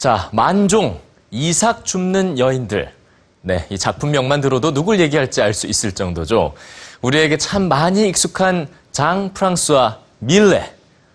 자, 0.00 0.30
만종, 0.32 0.98
이삭 1.30 1.84
줍는 1.84 2.38
여인들. 2.38 2.90
네, 3.42 3.66
이 3.68 3.76
작품명만 3.76 4.40
들어도 4.40 4.72
누굴 4.72 4.98
얘기할지 4.98 5.42
알 5.42 5.52
수 5.52 5.66
있을 5.66 5.92
정도죠. 5.92 6.54
우리에게 7.02 7.36
참 7.36 7.68
많이 7.68 8.08
익숙한 8.08 8.66
장 8.92 9.34
프랑스와 9.34 9.98
밀레. 10.20 10.72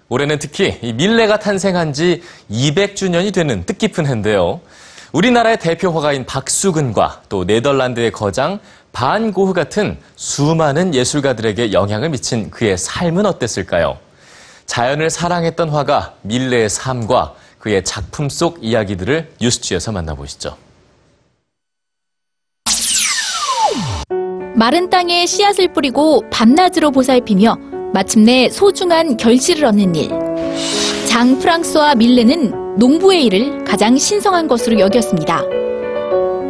올해는 0.07 0.37
특히 0.37 0.77
이 0.83 0.93
밀레가 0.93 1.39
탄생한 1.39 1.93
지 1.93 2.21
200주년이 2.51 3.33
되는 3.33 3.65
뜻깊은 3.65 4.05
해인데요. 4.05 4.61
우리나라의 5.13 5.57
대표 5.57 5.89
화가인 5.89 6.27
박수근과 6.27 7.23
또 7.27 7.43
네덜란드의 7.43 8.11
거장 8.11 8.59
반 8.91 9.33
고흐 9.33 9.53
같은 9.53 9.97
수많은 10.15 10.93
예술가들에게 10.93 11.73
영향을 11.73 12.09
미친 12.09 12.51
그의 12.51 12.77
삶은 12.77 13.25
어땠을까요? 13.25 13.97
자연을 14.67 15.09
사랑했던 15.09 15.69
화가 15.69 16.13
밀레의 16.21 16.69
삶과 16.69 17.33
그의 17.65 17.83
작품 17.83 18.29
속 18.29 18.59
이야기들을 18.61 19.31
뉴스취에서 19.41 19.91
만나보시죠. 19.91 20.55
마른 24.53 24.91
땅에 24.91 25.25
씨앗을 25.25 25.73
뿌리고 25.73 26.23
밤낮으로 26.29 26.91
보살피며 26.91 27.57
마침내 27.91 28.49
소중한 28.51 29.17
결실을 29.17 29.65
얻는 29.65 29.95
일. 29.95 30.09
장 31.07 31.39
프랑스와 31.39 31.95
밀레는 31.95 32.77
농부의 32.77 33.25
일을 33.25 33.63
가장 33.63 33.97
신성한 33.97 34.47
것으로 34.47 34.79
여겼습니다. 34.79 35.41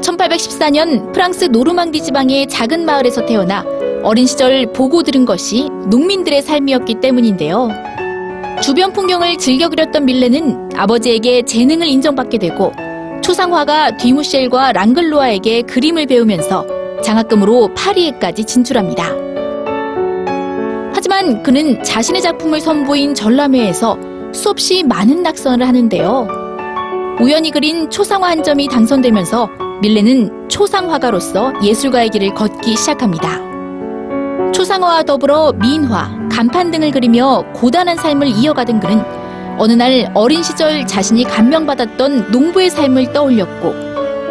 1814년 0.01 1.13
프랑스 1.13 1.45
노르망디 1.45 2.03
지방의 2.03 2.49
작은 2.49 2.85
마을에서 2.85 3.25
태어나 3.25 3.63
어린 4.03 4.27
시절 4.27 4.73
보고 4.73 5.01
들은 5.01 5.23
것이 5.23 5.69
농민들의 5.89 6.41
삶이었기 6.41 6.95
때문인데요. 6.95 7.94
주변 8.61 8.93
풍경을 8.93 9.37
즐겨 9.37 9.69
그렸던 9.69 10.05
밀레는 10.05 10.69
아버지에게 10.75 11.43
재능을 11.43 11.87
인정받게 11.87 12.37
되고 12.37 12.71
초상화가 13.21 13.97
뒤무셸과 13.97 14.71
랑글로아에게 14.73 15.63
그림을 15.63 16.05
배우면서 16.05 16.65
장학금으로 17.03 17.73
파리에까지 17.75 18.45
진출합니다. 18.45 19.11
하지만 20.93 21.43
그는 21.43 21.83
자신의 21.83 22.21
작품을 22.21 22.59
선보인 22.61 23.13
전람회에서 23.13 23.97
수없이 24.33 24.83
많은 24.83 25.21
낙선을 25.21 25.67
하는데요. 25.67 26.27
우연히 27.21 27.51
그린 27.51 27.89
초상화 27.89 28.29
한 28.29 28.43
점이 28.43 28.67
당선되면서 28.67 29.49
밀레는 29.81 30.49
초상화가로서 30.49 31.53
예술가의 31.63 32.09
길을 32.09 32.33
걷기 32.33 32.75
시작합니다. 32.75 33.39
초상화와 34.51 35.03
더불어 35.03 35.53
미인화, 35.53 36.24
간판 36.35 36.69
등을 36.69 36.91
그리며 36.91 37.45
고단한 37.53 37.95
삶을 37.95 38.27
이어가던 38.27 38.81
그는 38.81 39.01
어느 39.57 39.71
날 39.71 40.11
어린 40.13 40.43
시절 40.43 40.85
자신이 40.85 41.23
감명받았던 41.23 42.31
농부의 42.31 42.69
삶을 42.71 43.13
떠올렸고 43.13 43.73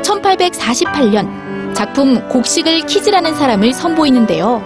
1848년 0.03 1.75
작품 1.75 2.29
곡식을 2.29 2.85
키즈라는 2.85 3.35
사람을 3.35 3.73
선보이는데요. 3.73 4.63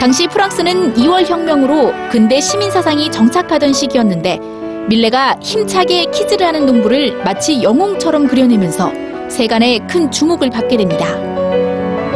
당시 0.00 0.26
프랑스는 0.26 0.94
2월 0.94 1.28
혁명으로 1.28 1.92
근대 2.10 2.40
시민 2.40 2.70
사상이 2.70 3.10
정착하던 3.10 3.74
시기였는데 3.74 4.38
밀레가 4.88 5.36
힘차게 5.42 6.06
키즈를 6.06 6.46
하는 6.46 6.64
농부를 6.64 7.24
마치 7.24 7.62
영웅처럼 7.62 8.26
그려내면서 8.26 8.90
세간의 9.28 9.86
큰 9.86 10.10
주목을 10.10 10.48
받게 10.48 10.78
됩니다. 10.78 11.08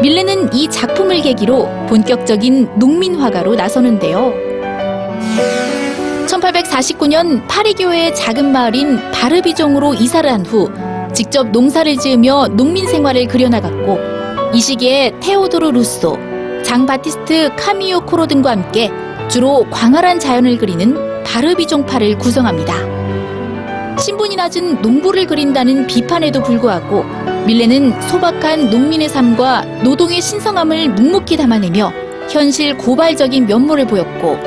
밀레는 0.02 0.52
이 0.52 0.68
작품을 0.68 1.22
계기로 1.22 1.86
본격적인 1.88 2.70
농민 2.76 3.14
화가로 3.14 3.54
나서는데요. 3.54 4.34
1849년 6.26 7.46
파리교회의 7.46 8.12
작은 8.16 8.50
마을인 8.50 8.98
바르비종으로 9.12 9.94
이사를 9.94 10.28
한 10.30 10.44
후 10.44 10.68
직접 11.14 11.50
농사를 11.50 11.96
지으며 11.98 12.48
농민 12.48 12.88
생활을 12.88 13.28
그려나갔고 13.28 13.98
이 14.54 14.60
시기에 14.60 15.14
테오도르 15.20 15.70
루소, 15.70 16.18
장 16.64 16.84
바티스트 16.84 17.54
카미오 17.56 18.00
코로 18.00 18.26
등과 18.26 18.50
함께 18.50 18.90
주로 19.28 19.64
광활한 19.70 20.18
자연을 20.18 20.58
그리는 20.58 21.22
바르비종파를 21.22 22.18
구성합니다. 22.18 22.74
신분이 23.98 24.34
낮은 24.34 24.82
농부를 24.82 25.26
그린다는 25.26 25.86
비판에도 25.86 26.42
불구하고 26.42 27.04
밀레는 27.46 28.00
소박한 28.02 28.70
농민의 28.70 29.08
삶과 29.08 29.62
노동의 29.82 30.20
신성함을 30.20 30.90
묵묵히 30.90 31.36
담아내며 31.36 31.92
현실 32.30 32.76
고발적인 32.76 33.46
면모를 33.46 33.86
보였고 33.86 34.38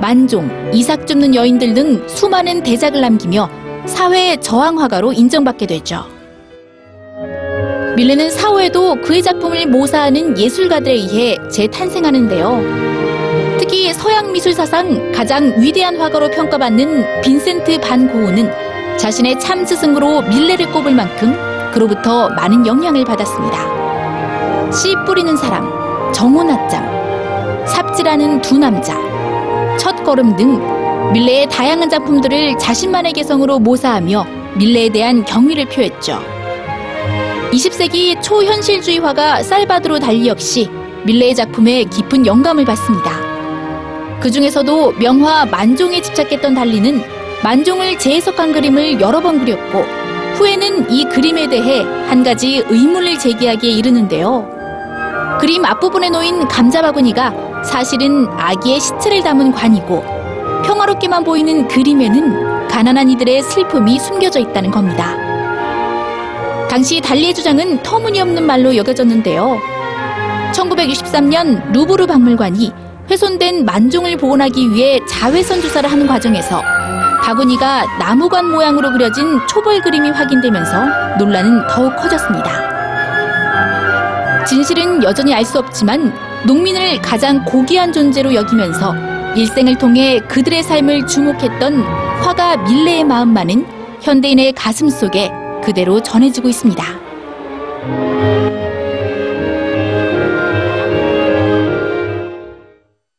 만종, 0.00 0.50
이삭 0.74 1.06
줍는 1.06 1.36
여인들 1.36 1.74
등 1.74 2.08
수많은 2.08 2.64
대작을 2.64 3.00
남기며 3.00 3.48
사회의 3.86 4.40
저항화가로 4.40 5.12
인정받게 5.12 5.66
되죠. 5.66 6.04
밀레는 7.94 8.30
사후에도 8.30 8.96
그의 8.96 9.22
작품을 9.22 9.66
모사하는 9.66 10.36
예술가들에 10.36 10.92
의해 10.92 11.36
재탄생하는데요. 11.48 13.58
특히 13.60 13.92
서양 13.92 14.32
미술 14.32 14.52
사상 14.52 15.12
가장 15.12 15.62
위대한 15.62 15.96
화가로 15.96 16.30
평가받는 16.30 17.22
빈센트 17.22 17.78
반 17.78 18.08
고흐는 18.08 18.50
자신의 18.98 19.38
참 19.38 19.64
스승으로 19.64 20.22
밀레를 20.22 20.72
꼽을 20.72 20.92
만큼 20.92 21.51
그로부터 21.72 22.28
많은 22.30 22.66
영향을 22.66 23.04
받았습니다. 23.04 24.70
씨 24.70 24.94
뿌리는 25.06 25.36
사람, 25.36 25.68
정오낮잠, 26.12 27.66
삽질하는 27.66 28.40
두 28.42 28.58
남자, 28.58 28.96
첫 29.78 30.04
걸음 30.04 30.36
등 30.36 31.12
밀레의 31.12 31.48
다양한 31.48 31.90
작품들을 31.90 32.56
자신만의 32.58 33.12
개성으로 33.12 33.58
모사하며 33.58 34.26
밀레에 34.56 34.90
대한 34.90 35.24
경의를 35.24 35.64
표했죠. 35.66 36.20
20세기 37.52 38.22
초현실주의 38.22 38.98
화가 38.98 39.42
살바드로 39.42 39.98
달리 39.98 40.28
역시 40.28 40.70
밀레의 41.04 41.34
작품에 41.34 41.84
깊은 41.84 42.24
영감을 42.26 42.64
받습니다. 42.64 43.12
그 44.20 44.30
중에서도 44.30 44.92
명화 44.92 45.46
만종에 45.46 46.00
집착했던 46.00 46.54
달리는 46.54 47.02
만종을 47.42 47.98
재해석한 47.98 48.52
그림을 48.52 49.00
여러 49.00 49.20
번 49.20 49.44
그렸고 49.44 49.84
후에는 50.42 50.90
이 50.90 51.04
그림에 51.04 51.48
대해 51.48 51.82
한 52.08 52.24
가지 52.24 52.64
의문을 52.68 53.16
제기하기에 53.16 53.70
이르는데요. 53.70 54.48
그림 55.40 55.64
앞부분에 55.64 56.10
놓인 56.10 56.48
감자 56.48 56.82
바구니가 56.82 57.62
사실은 57.64 58.26
아기의 58.36 58.80
시체를 58.80 59.22
담은 59.22 59.52
관이고 59.52 60.02
평화롭게만 60.64 61.22
보이는 61.22 61.68
그림에는 61.68 62.66
가난한 62.66 63.08
이들의 63.10 63.42
슬픔이 63.42 64.00
숨겨져 64.00 64.40
있다는 64.40 64.72
겁니다. 64.72 65.16
당시 66.68 67.00
달리의 67.00 67.34
주장은 67.34 67.84
터무니없는 67.84 68.44
말로 68.44 68.74
여겨졌는데요. 68.74 69.60
1963년 70.52 71.72
루브르 71.72 72.06
박물관이 72.06 72.72
훼손된 73.08 73.64
만종을 73.64 74.16
복원하기 74.16 74.72
위해 74.72 74.98
자외선 75.08 75.60
조사를 75.60 75.90
하는 75.90 76.06
과정에서 76.06 76.62
바구니가 77.22 77.98
나무관 77.98 78.50
모양으로 78.50 78.90
그려진 78.90 79.38
초벌 79.48 79.80
그림이 79.80 80.10
확인되면서 80.10 81.16
논란은 81.18 81.66
더욱 81.68 81.94
커졌습니다. 81.96 82.72
진실은 84.44 85.02
여전히 85.04 85.32
알 85.32 85.44
수 85.44 85.58
없지만 85.58 86.12
농민을 86.46 87.00
가장 87.00 87.44
고귀한 87.44 87.92
존재로 87.92 88.34
여기면서 88.34 88.94
일생을 89.36 89.78
통해 89.78 90.18
그들의 90.28 90.62
삶을 90.62 91.06
주목했던 91.06 91.82
화가 92.22 92.56
밀레의 92.58 93.04
마음만은 93.04 93.66
현대인의 94.00 94.52
가슴 94.54 94.88
속에 94.88 95.30
그대로 95.64 96.02
전해지고 96.02 96.48
있습니다. 96.48 96.84